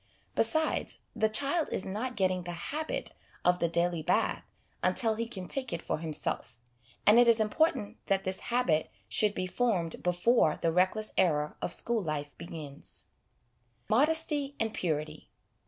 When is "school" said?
11.71-12.01